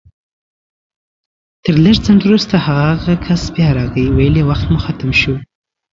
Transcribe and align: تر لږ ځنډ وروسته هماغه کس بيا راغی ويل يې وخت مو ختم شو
تر 1.63 1.75
لږ 1.83 1.97
ځنډ 2.05 2.21
وروسته 2.25 2.55
هماغه 2.65 3.13
کس 3.25 3.41
بيا 3.55 3.69
راغی 3.77 4.05
ويل 4.11 4.35
يې 4.39 4.47
وخت 4.49 4.67
مو 4.71 4.79
ختم 4.85 5.11
شو 5.21 5.33